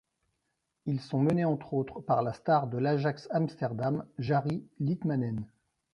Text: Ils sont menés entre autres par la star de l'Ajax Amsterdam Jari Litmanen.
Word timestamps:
Ils 0.87 0.99
sont 0.99 1.19
menés 1.21 1.45
entre 1.45 1.75
autres 1.75 1.99
par 2.01 2.23
la 2.23 2.33
star 2.33 2.65
de 2.67 2.79
l'Ajax 2.79 3.27
Amsterdam 3.29 4.03
Jari 4.17 4.67
Litmanen. 4.79 5.45